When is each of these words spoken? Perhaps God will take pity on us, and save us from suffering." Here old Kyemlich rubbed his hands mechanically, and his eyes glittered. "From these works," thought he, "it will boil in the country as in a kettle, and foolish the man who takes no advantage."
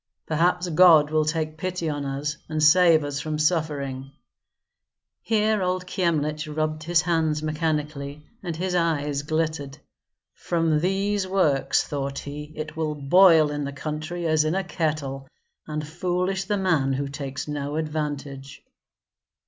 Perhaps 0.25 0.67
God 0.69 1.11
will 1.11 1.25
take 1.25 1.57
pity 1.59 1.87
on 1.87 2.05
us, 2.05 2.35
and 2.49 2.63
save 2.63 3.03
us 3.03 3.19
from 3.19 3.37
suffering." 3.37 4.09
Here 5.21 5.61
old 5.61 5.85
Kyemlich 5.85 6.47
rubbed 6.47 6.81
his 6.81 7.03
hands 7.03 7.43
mechanically, 7.43 8.23
and 8.41 8.55
his 8.55 8.73
eyes 8.73 9.21
glittered. 9.21 9.77
"From 10.33 10.79
these 10.79 11.27
works," 11.27 11.83
thought 11.83 12.17
he, 12.17 12.51
"it 12.55 12.75
will 12.75 12.95
boil 12.95 13.51
in 13.51 13.63
the 13.63 13.71
country 13.73 14.25
as 14.25 14.43
in 14.43 14.55
a 14.55 14.63
kettle, 14.63 15.27
and 15.67 15.87
foolish 15.87 16.45
the 16.45 16.57
man 16.57 16.93
who 16.93 17.07
takes 17.07 17.47
no 17.47 17.75
advantage." 17.75 18.63